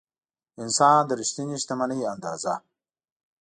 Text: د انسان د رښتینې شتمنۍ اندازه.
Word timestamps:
د 0.55 0.57
انسان 0.65 0.99
د 1.05 1.11
رښتینې 1.19 1.57
شتمنۍ 1.63 2.01
اندازه. 2.13 2.53